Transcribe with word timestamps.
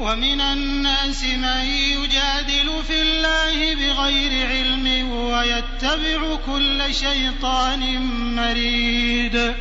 ومن 0.00 0.40
الناس 0.40 1.24
من 1.24 1.64
يجادل 1.66 2.82
في 2.86 3.02
الله 3.02 3.74
بغير 3.74 4.46
علم 4.46 5.12
ويتبع 5.12 6.36
كل 6.46 6.94
شيطان 6.94 8.02
مريد. 8.36 9.54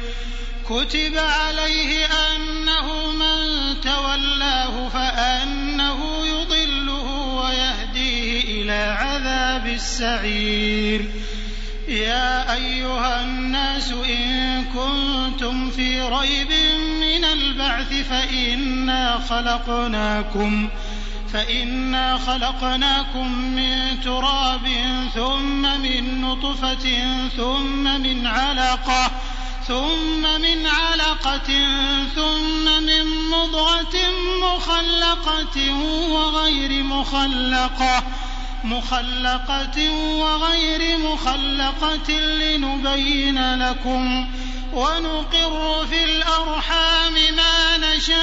كتب 0.70 1.18
عليه 1.18 2.06
أنه 2.06 3.12
من 3.12 3.38
تولاه 3.82 4.90
فأنه 4.90 6.26
يضله 6.26 7.08
ويهديه 7.44 8.62
إلى 8.62 8.98
عذاب 9.00 9.68
السعير. 9.68 11.06
يا 11.88 12.54
أيها 12.54 13.22
الناس 13.22 13.92
إن 13.92 14.64
كنتم 14.64 15.72
في 15.72 16.02
ريب 16.02 16.52
من 17.10 17.26
البعث 17.26 17.94
فإنا 18.10 19.20
خلقناكم 19.30 20.70
فإنا 21.34 22.18
خلقناكم 22.18 23.32
من 23.42 24.02
تراب 24.04 24.68
ثم 25.16 25.62
من 25.62 26.22
نطفة 26.22 26.88
ثم 27.38 28.02
من 28.02 28.28
علقة 28.28 29.12
ثم 29.68 30.42
من 30.42 30.68
علقة 30.68 31.50
ثم 32.16 32.84
من 32.84 33.06
مضغة 33.32 33.96
مخلقة 34.44 35.74
وغير 36.10 36.84
مخلقة 36.84 38.04
مخلقة 38.64 39.92
وغير 39.92 40.98
مخلقة 40.98 42.12
لنبين 42.12 43.56
لكم 43.56 44.28
ونقر 44.74 45.86
في 45.86 46.04
الأرحام 46.04 47.14
ما 47.14 47.78
نشاء 47.78 48.20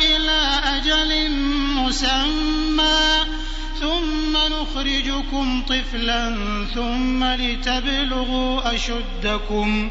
إلى 0.00 0.60
أجل 0.64 1.30
مسمى. 1.76 3.26
ثم 3.80 4.36
نخرجكم 4.36 5.62
طفلا 5.68 6.36
ثم 6.74 7.24
لتبلغوا 7.24 8.74
أشدكم. 8.74 9.90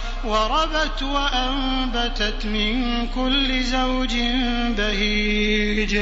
وربت 0.23 1.03
وأنبتت 1.03 2.45
من 2.45 3.07
كل 3.07 3.63
زوج 3.63 4.13
بهيج 4.77 5.95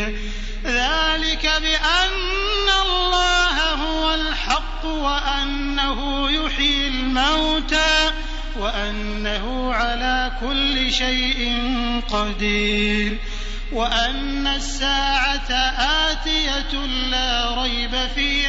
ذلك 0.65 1.51
بأن 1.61 2.67
الله 2.85 3.73
هو 3.73 4.13
الحق 4.13 4.85
وأنه 4.85 6.31
يحيي 6.31 6.87
الموتى 6.87 8.11
وأنه 8.59 9.73
على 9.73 10.31
كل 10.41 10.93
شيء 10.93 11.57
قدير 12.09 13.17
وأن 13.71 14.47
الساعة 14.47 15.51
آتية 16.09 16.85
لا 16.85 17.61
ريب 17.61 18.07
فيها 18.15 18.48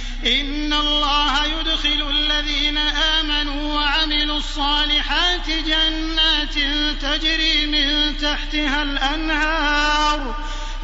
إن 0.25 0.73
الله 0.73 1.45
يدخل 1.45 2.09
الذين 2.09 2.77
آمنوا 2.77 3.73
وعملوا 3.73 4.37
الصالحات 4.37 5.49
جنات 5.49 6.53
تجري 7.01 7.65
من 7.65 8.17
تحتها 8.17 8.83
الأنهار. 8.83 10.35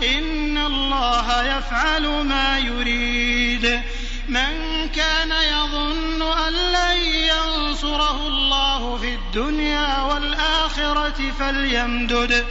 إن 0.03 0.57
الله 0.57 1.57
يفعل 1.57 2.07
ما 2.07 2.59
يريد. 2.59 3.81
من 4.27 4.89
كان 4.95 5.31
يظن 5.31 6.21
أن 6.21 6.53
لن 6.53 6.97
ينصره 7.05 8.27
الله 8.27 8.97
في 8.97 9.13
الدنيا 9.13 10.01
والآخرة 10.01 11.31
فليمدد. 11.39 12.45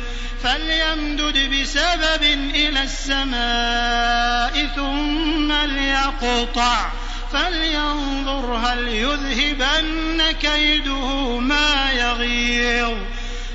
فليمدد 0.47 1.39
بسبب 1.51 2.23
إلى 2.55 2.83
السماء 2.83 4.67
ثم 4.77 5.53
ليقطع 5.53 6.91
فلينظر 7.33 8.55
هل 8.55 8.89
يذهبن 8.89 10.33
كيده 10.33 11.39
ما 11.39 11.93
يغيظ. 11.93 12.99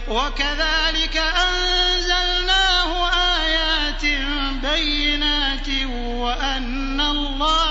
وكذلك 0.07 1.17
أنزلناه 1.47 3.09
آيات 3.39 4.05
بينات 4.63 5.67
وأن 5.95 7.01
الله 7.01 7.70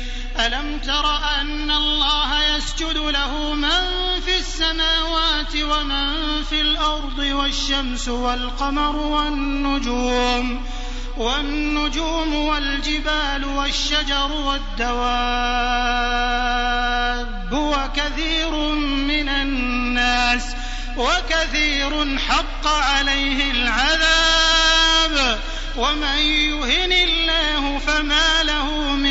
ألم 0.39 0.79
تر 0.79 1.17
أن 1.41 1.71
الله 1.71 2.55
يسجد 2.55 2.97
له 2.97 3.53
من 3.53 3.71
في 4.25 4.39
السماوات 4.39 5.55
ومن 5.55 6.43
في 6.43 6.61
الأرض 6.61 7.17
والشمس 7.19 8.07
والقمر 8.07 8.95
والنجوم 8.95 10.65
والنجوم 11.17 12.35
والجبال 12.35 13.45
والشجر 13.45 14.31
والدواب 14.31 15.11
وكثير 17.53 18.51
من 18.85 19.29
الناس 19.29 20.55
وكثير 20.97 22.17
حق 22.17 22.67
عليه 22.67 23.51
العذاب 23.51 25.39
ومن 25.77 26.17
يهن 26.17 26.91
الله 26.91 27.77
فما 27.77 28.43
له 28.43 28.91
من 28.95 29.10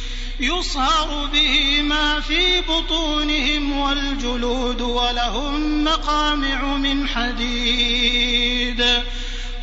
يصهر 0.41 1.25
به 1.33 1.81
ما 1.81 2.19
في 2.19 2.61
بطونهم 2.61 3.79
والجلود 3.79 4.81
ولهم 4.81 5.83
مقامع 5.83 6.63
من 6.63 7.07
حديد. 7.07 8.85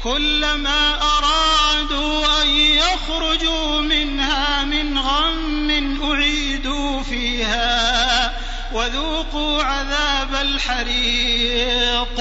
كلما 0.04 1.02
أرادوا 1.02 2.42
أن 2.42 2.48
يخرجوا 2.48 3.80
منها 3.80 4.64
من 4.64 4.98
غم 4.98 5.70
أعيدوا 6.02 7.02
فيها 7.02 8.38
وذوقوا 8.72 9.62
عذاب 9.62 10.34
الحريق. 10.34 12.20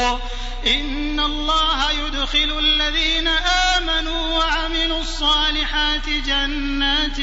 إن 0.66 1.20
الله 1.20 1.92
يدخل 1.92 2.60
الذين 2.60 3.28
آمنوا 3.28 4.38
وعملوا 4.38 5.02
الصالحات 5.02 6.10
جنات 6.10 7.18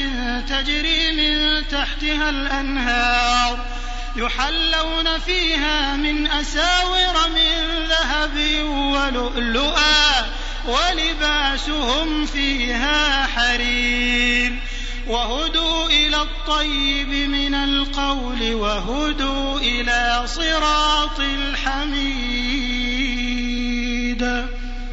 تجري 0.49 1.11
من 1.11 1.67
تحتها 1.67 2.29
الأنهار 2.29 3.65
يحلون 4.15 5.19
فيها 5.19 5.95
من 5.95 6.27
أساور 6.27 7.29
من 7.35 7.87
ذهب 7.89 8.63
ولؤلؤا 8.65 10.25
ولباسهم 10.67 12.25
فيها 12.25 13.27
حرير 13.27 14.53
وهدوا 15.07 15.85
إلى 15.85 16.21
الطيب 16.21 17.07
من 17.07 17.55
القول 17.55 18.53
وهدوا 18.53 19.59
إلى 19.59 20.23
صراط 20.25 21.19
الحميد 21.19 22.64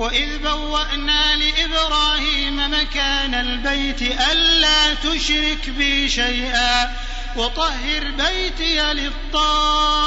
وإذ 0.00 0.38
بوأنا 0.38 1.36
لإبراهيم 1.36 2.56
مكان 2.56 3.34
البيت 3.34 4.02
ألا 4.02 4.94
تشرك 4.94 5.70
بي 5.70 6.08
شيئا 6.08 6.96
وطهر 7.36 8.10
بيتي 8.10 8.92
للطائفين 8.92 10.00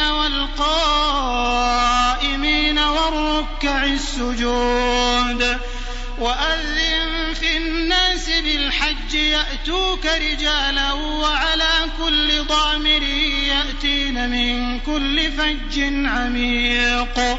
والقائمين 0.00 1.18
والركع 2.78 3.84
السجود 3.84 5.58
وأذن 6.18 7.34
في 7.40 7.56
الناس 7.56 8.30
بالحج 8.30 9.14
يأتوك 9.14 10.06
رجالا 10.06 10.92
وعلى 10.92 11.72
كل 11.98 12.44
ضامر 12.44 13.02
يأتين 13.02 14.28
من 14.30 14.80
كل 14.80 15.32
فج 15.32 15.80
عميق 16.06 17.38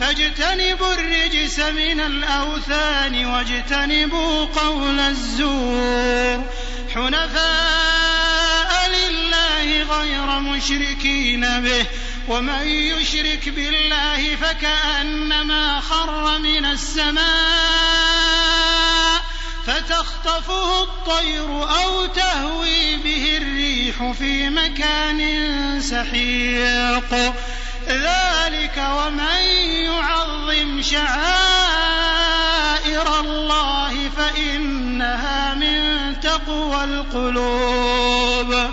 فاجتنبوا 0.00 0.94
الرجس 0.94 1.58
من 1.58 2.00
الأوثان 2.00 3.26
واجتنبوا 3.26 4.44
قول 4.44 5.00
الزور. 5.00 6.44
حنفاء 6.94 8.90
لله 8.90 9.82
غير 9.82 10.40
مشركين 10.40 11.60
به 11.60 11.86
ومن 12.28 12.66
يشرك 12.66 13.48
بالله 13.48 14.36
فكأنما 14.36 15.80
خر 15.80 16.38
من 16.38 16.66
السماء 16.66 17.26
فتخطفه 19.66 20.82
الطير 20.82 21.62
أو 21.62 22.06
تهوي 22.06 22.96
به 22.96 23.36
الريح 23.36 24.12
في 24.12 24.50
مكان 24.50 25.20
سحيق. 25.80 27.32
ذلك 27.88 28.86
ومن 28.98 29.42
يعظم 29.84 30.82
شعائر 30.82 31.20
الله 33.20 34.08
فإنها 34.16 35.54
من 35.54 36.20
تقوى 36.20 36.84
القلوب. 36.84 38.70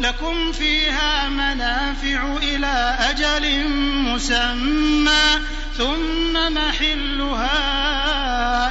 لكم 0.00 0.52
فيها 0.52 1.28
منافع 1.28 2.36
إلى 2.42 2.96
أجل 3.00 3.68
مسمى 4.08 5.38
ثم 5.78 6.54
محلها 6.54 7.58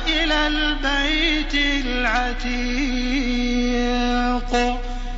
إلى 0.07 0.47
البيت 0.47 1.55
العتيق. 1.85 2.81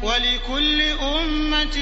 ولكل 0.03 0.81
أمة 0.81 1.77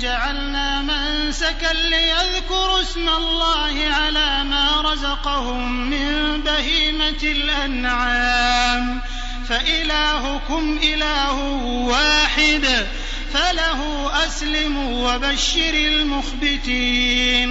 جعلنا 0.00 0.82
منسكا 0.82 1.72
ليذكروا 1.72 2.80
اسم 2.80 3.08
الله 3.08 3.88
على 3.90 4.44
ما 4.44 4.80
رزقهم 4.80 5.90
من 5.90 6.40
بهيمة 6.42 7.22
الأنعام. 7.22 9.00
فإلهكم 9.48 10.78
إله 10.82 11.42
واحد 11.88 12.86
فله 13.32 14.10
أسلموا 14.26 15.14
وبشر 15.14 15.74
المخبتين. 15.74 17.50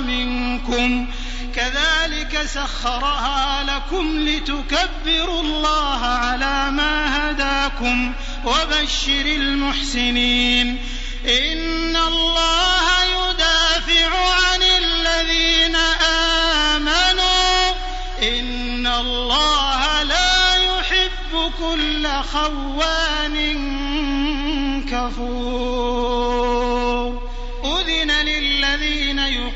منكم. 0.00 1.06
كذلك 1.54 2.42
سخرها 2.46 3.64
لكم 3.64 4.28
لتكبروا 4.28 5.42
الله 5.42 6.04
على 6.04 6.70
ما 6.70 7.30
هداكم 7.30 8.12
وبشر 8.44 9.26
المحسنين. 9.26 10.78
إن 11.26 11.96
الله 11.96 13.04
يدافع 13.04 14.08
عن 14.16 14.62
الذين 14.62 15.76
آمنوا. 16.76 17.70
إن 18.22 18.86
الله 18.86 20.02
لا 20.02 20.54
يحب 20.54 21.52
كل 21.58 22.08
خوان 22.32 23.36
كفور. 24.90 26.49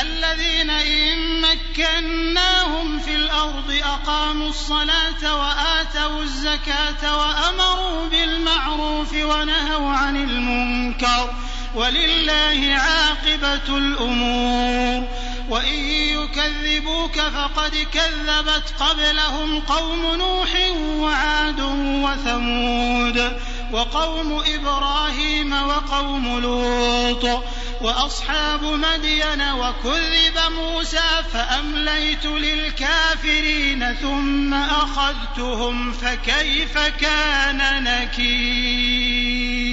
الذين 0.00 0.70
إن 0.70 1.40
مكناهم 1.40 2.98
في 2.98 3.14
الأرض 3.14 3.80
أقاموا 3.82 4.48
الصلاة 4.48 5.36
وآتوا 5.36 6.22
الزكاة 6.22 7.18
وأمروا 7.18 8.08
بالمعروف 8.08 9.12
ونهوا 9.12 9.90
عن 9.90 10.16
المنكر 10.16 11.34
ولله 11.74 12.74
عاقبة 12.74 13.76
الأمور. 13.76 15.08
وإن 15.48 15.78
يكذبوك 15.84 17.20
فقد 17.20 17.86
كذبت 17.92 18.74
قبلهم 18.80 19.60
قوم 19.60 20.14
نوح 20.14 20.50
وعاد 20.86 21.60
وثمود. 21.80 23.40
وقوم 23.74 24.42
إبراهيم 24.54 25.52
وقوم 25.52 26.40
لوط 26.40 27.42
وأصحاب 27.80 28.64
مدين 28.64 29.42
وكذب 29.42 30.38
موسى 30.58 31.22
فأمليت 31.32 32.24
للكافرين 32.26 33.94
ثم 33.94 34.54
أخذتهم 34.54 35.92
فكيف 35.92 36.78
كان 36.78 37.84
نكير؟ 37.84 39.64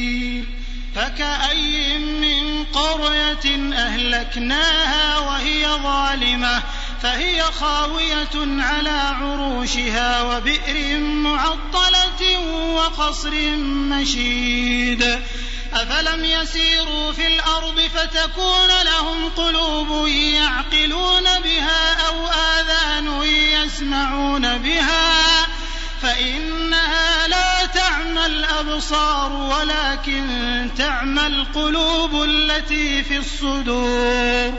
فكأي 0.96 1.98
من 1.98 2.64
قرية 2.64 3.74
أهلكناها 3.74 5.20
وهي 5.20 5.68
ظالمة 5.68 6.64
فهي 7.02 7.42
خاوية 7.42 8.64
على 8.64 8.90
عروشها 8.90 10.22
وبئر 10.22 11.00
معطلة 11.00 12.40
وقصر 12.76 13.32
مشيد. 13.66 15.20
أفلم 15.74 16.26
يسيروا 16.26 17.12
في 17.12 17.28
الأرض 17.28 17.82
فتكون 17.96 18.68
لهم 18.86 19.30
قلوب 19.30 20.08
يعقلون 20.08 21.24
بها 21.24 22.08
أو 22.08 22.28
آذان 22.28 23.24
يسمعون 23.24 24.58
بها. 24.58 25.48
فإنها 26.02 27.28
لا 27.28 27.66
تعمى 27.66 28.26
الأبصار 28.26 29.34
ولكن 29.34 30.70
تعمى 30.78 31.28
القلوب 31.28 32.24
التي 32.24 33.04
في 33.04 33.18
الصدور. 33.18 34.54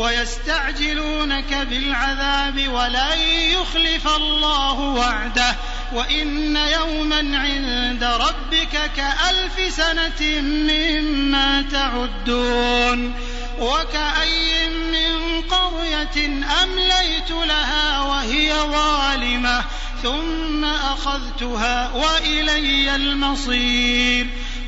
ويستعجلونك 0.00 1.54
بالعذاب 1.54 2.68
ولن 2.68 3.18
يخلف 3.28 4.08
الله 4.16 4.80
وعده. 4.80 5.56
وإن 5.92 6.56
يوما 6.56 7.38
عند 7.38 8.04
ربك 8.04 8.90
كألف 8.96 9.74
سنة 9.76 10.40
مما 10.40 11.62
تعدون. 11.62 13.14
وكأي 13.58 14.68
من 14.68 15.40
قرية 15.40 16.44
أمليت 16.62 17.30
لها 17.30 18.00
وهي 18.00 18.52
ظالمة 18.52 19.64
ثم 20.02 20.64
أخذتها 20.64 21.90
وإلي 21.94 22.94
المصير. 22.94 24.26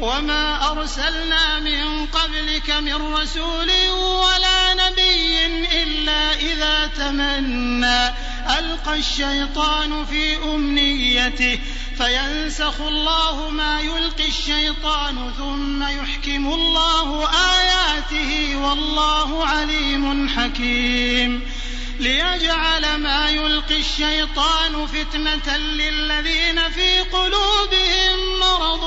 وما 0.00 0.70
أرسلنا 0.72 1.58
من 1.60 2.06
قبلك 2.06 2.70
من 2.70 2.94
رسول 3.14 3.70
ولا 3.90 4.74
نبي 4.74 5.46
إلا 5.82 6.34
إذا 6.34 6.86
تمنى 6.86 8.29
ألقى 8.58 8.98
الشيطان 8.98 10.04
في 10.04 10.36
أمنيته 10.36 11.58
فينسخ 11.96 12.80
الله 12.80 13.50
ما 13.50 13.80
يلقي 13.80 14.28
الشيطان 14.28 15.32
ثم 15.38 15.82
يحكم 15.82 16.52
الله 16.52 17.28
آياته 17.28 18.56
والله 18.56 19.46
عليم 19.46 20.28
حكيم. 20.28 21.42
ليجعل 22.00 22.94
ما 22.94 23.30
يلقي 23.30 23.78
الشيطان 23.78 24.86
فتنة 24.86 25.56
للذين 25.56 26.60
في 26.70 27.00
قلوبهم 27.00 28.38
مرض 28.40 28.82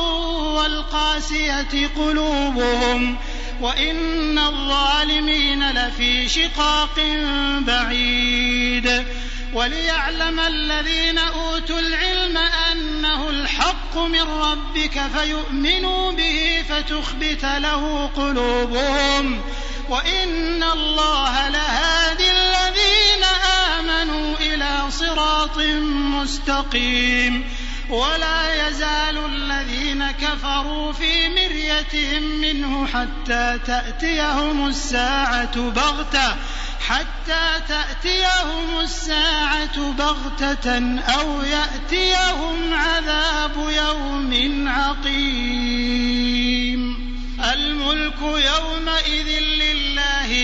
والقاسية 0.56 1.88
قلوبهم 1.98 3.18
وإن 3.62 4.38
الظالمين 4.38 5.72
لفي 5.72 6.30
شقاق 6.30 7.00
بعيد. 7.60 9.06
وليعلم 9.54 10.40
الذين 10.40 11.18
أوتوا 11.18 11.80
العلم 11.80 12.38
أنه 12.38 13.30
الحق 13.30 13.98
من 13.98 14.22
ربك 14.22 15.02
فيؤمنوا 15.18 16.12
به 16.12 16.64
فتخبت 16.70 17.46
له 17.46 18.08
قلوبهم 18.08 19.42
وإن 19.90 20.64
الله 20.64 21.50
لهادي 21.50 22.32
الذين 22.32 23.24
آمنوا 23.80 24.36
إلى 24.40 24.92
صراط 24.92 25.58
مستقيم 25.88 27.50
ولا 27.90 28.68
يزال 28.68 29.26
الذين 29.26 30.12
كفروا 30.12 30.94
في 30.94 31.30
مرية 31.30 32.20
منه 32.20 32.88
حتى 32.88 33.60
تأتيهم 33.66 34.68
الساعة 34.68 35.70
بغتة 35.70 36.36
حتى 36.88 37.62
تأتيهم 37.68 38.80
الساعة 38.80 39.92
بغتة 39.92 41.00
أو 41.00 41.42
يأتيهم 41.42 42.74
عذاب 42.74 43.56
يوم 43.58 44.68
عقيم. 44.68 46.14
الملك 47.54 48.22
يومئذ 48.22 49.28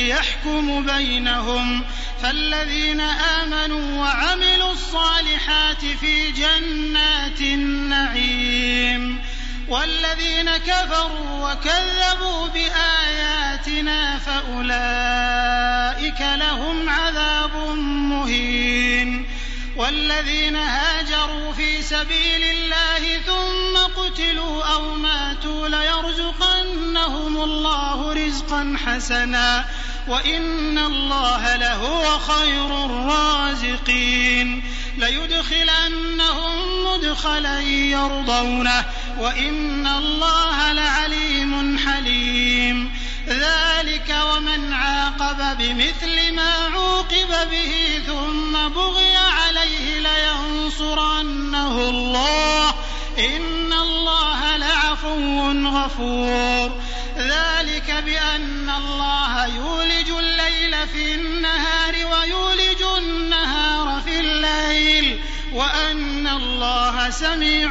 يحكم 0.10 0.86
بينهم. 0.86 1.84
فالذين 2.24 3.02
آمنوا 3.02 4.02
وعملوا 4.02 4.72
الصالحات 4.72 5.86
في 5.86 6.32
جنات 6.32 7.42
النعيم. 7.42 9.22
والذين 9.68 10.58
كفروا 10.58 11.52
وكذبوا 11.52 12.48
بآياتنا 12.48 14.18
فأولئك 14.18 16.22
لهم 16.22 16.90
عذاب 16.90 17.56
مهين. 17.78 19.30
والذين 19.76 20.56
هاجروا 20.56 21.54
في 21.54 21.82
سبيل 21.82 22.44
الله 22.44 23.20
ثم 23.26 24.02
قتلوا 24.02 24.64
أو 24.64 24.94
ماتوا 24.94 25.68
ليرزقنهم 25.68 27.38
الله 27.38 28.14
رزقا 28.14 28.78
حسنا. 28.86 29.66
وإن 30.08 30.78
الله 30.78 31.56
لهو 31.56 32.20
خير 32.20 32.86
الرازقين. 32.86 34.64
ليدخلنهم 34.98 36.86
مدخلا 36.86 37.60
يرضونه 37.62 38.86
وإن 39.20 39.88
الله 39.88 40.72
لعليم 40.72 41.78
حليم. 41.78 42.92
ذلك 43.28 44.16
ومن 44.26 44.74
عاقب 44.74 45.58
بمثل 45.58 46.36
ما 46.36 46.54
عوقب 46.74 47.50
به 47.52 48.02
ثم 48.08 48.68
بغي 48.68 49.16
عليه 49.16 50.00
لينصرنه 50.00 51.90
الله. 51.90 52.74
إن 53.20 53.74
الله 53.74 54.58
لعفو 54.58 55.52
غفور. 55.52 56.82
ذلك 57.18 58.04
بأن 58.06 58.70
الله 58.70 59.46
يولج 59.46 60.10
الليل 60.10 60.88
في 60.88 61.16
النهار 61.16 61.94
ويولج 61.96 62.82
النهار 62.98 64.02
في 64.02 64.20
الليل 64.20 65.20
وأن 65.54 66.28
الله 66.28 67.10
سميع 67.10 67.70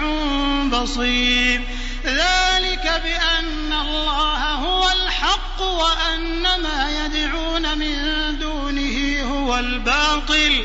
بصير. 0.73 1.61
ذلك 2.05 3.03
بأن 3.05 3.73
الله 3.73 4.55
هو 4.55 4.89
الحق 4.91 5.63
وأن 5.63 6.43
ما 6.43 7.05
يدعون 7.05 7.79
من 7.79 7.95
دونه 8.39 9.23
هو 9.23 9.59
الباطل. 9.59 10.65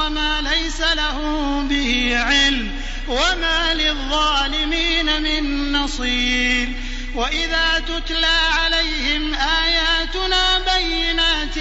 وما 0.00 0.40
ليس 0.40 0.80
لهم 0.80 1.68
به 1.68 2.12
علم 2.16 2.80
وما 3.08 3.74
للظالمين 3.74 5.22
من 5.22 5.72
نصير. 5.72 6.68
وإذا 7.14 7.82
تتلى 7.88 8.38
عليهم 8.50 9.34
آياتنا 9.34 10.58
بينات 10.74 11.54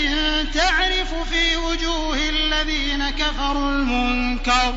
تعرف 0.54 1.30
في 1.32 1.58
وجوه 1.58 2.30
الذين 2.30 3.10
كفروا 3.10 3.72
المنكر. 3.72 4.74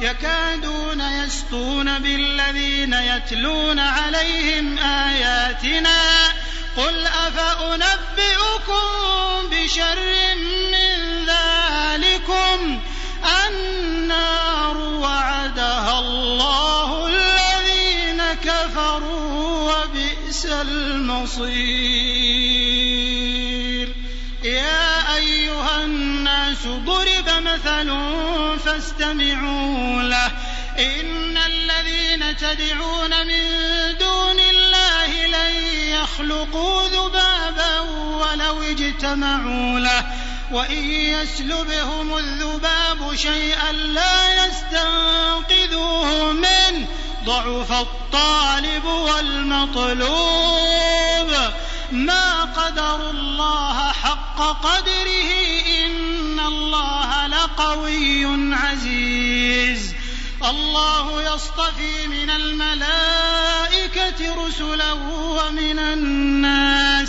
يكادون 0.00 1.00
يسطون 1.00 1.98
بالذين 1.98 2.92
يتلون 2.92 3.78
عليهم 3.78 4.78
آياتنا. 4.78 6.02
قل 6.76 7.06
أفأنبئكم 7.06 8.84
بشر 9.50 9.98
من 10.72 11.26
ذلكم؟ 11.26 12.80
النار 13.26 14.76
وعدها 14.76 15.98
الله 15.98 17.06
الذين 17.06 18.22
كفروا 18.44 19.72
وبئس 19.72 20.46
المصير. 20.46 21.54
يا 24.44 25.16
أيها 25.16 25.84
الناس 25.84 26.66
ضرب 26.66 27.28
مثل 27.28 27.88
فاستمعوا 28.64 30.02
له. 30.02 30.30
إن 30.78 31.36
الذين 31.36 32.36
تدعون 32.36 33.26
من 33.26 33.44
دون 34.00 34.40
الله 34.40 35.26
لن 35.26 35.52
يخلقوا 35.88 36.88
ذبابا 36.88 37.80
ولو 37.80 38.62
اجتمعوا 38.62 39.80
له. 39.80 40.23
وإن 40.52 40.90
يسلبهم 40.90 42.16
الذباب 42.16 43.14
شيئا 43.16 43.72
لا 43.72 44.46
يستنقذوه 44.46 46.32
منه 46.32 46.86
ضعف 47.24 47.72
الطالب 47.72 48.84
والمطلوب. 48.84 50.14
ما 51.92 52.44
قدروا 52.44 53.10
الله 53.10 53.92
حق 53.92 54.38
قدره 54.38 55.30
إن 55.84 56.40
الله 56.40 57.26
لقوي 57.26 58.54
عزيز. 58.54 59.94
الله 60.44 61.34
يصطفي 61.34 62.06
من 62.06 62.30
الملائكة 62.30 62.84
رسلا 64.46 64.92
ومن 64.92 65.78
الناس. 65.78 67.08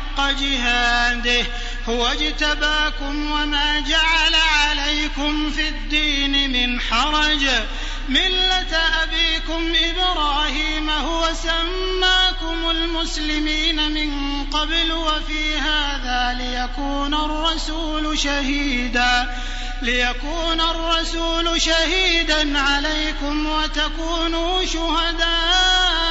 جهاده 0.29 1.45
هو 1.89 2.07
اجتباكم 2.07 3.31
وما 3.31 3.79
جعل 3.79 4.35
عليكم 4.35 5.51
في 5.51 5.67
الدين 5.67 6.51
من 6.51 6.81
حرج. 6.81 7.47
ملة 8.09 8.77
أبيكم 9.03 9.73
إبراهيم 9.75 10.89
هو 10.89 11.29
سماكم 11.33 12.69
المسلمين 12.69 13.91
من 13.91 14.43
قبل 14.45 14.91
وفي 14.91 15.57
هذا 15.57 16.33
ليكون 16.33 17.13
الرسول 17.13 18.19
شهيدا. 18.19 19.35
ليكون 19.81 20.61
الرسول 20.61 21.61
شهيدا 21.61 22.59
عليكم 22.59 23.45
وتكونوا 23.45 24.65
شهداء. 24.65 26.10